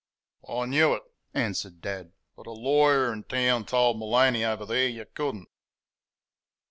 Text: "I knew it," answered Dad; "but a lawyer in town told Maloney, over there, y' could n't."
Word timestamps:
"I 0.49 0.65
knew 0.65 0.95
it," 0.95 1.03
answered 1.35 1.79
Dad; 1.79 2.11
"but 2.35 2.47
a 2.47 2.51
lawyer 2.51 3.13
in 3.13 3.23
town 3.25 3.65
told 3.67 3.99
Maloney, 3.99 4.43
over 4.43 4.65
there, 4.65 4.89
y' 4.89 5.03
could 5.13 5.35
n't." 5.35 5.49